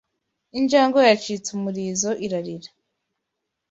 [0.59, 2.69] Injangwe yacitse umurizo irarira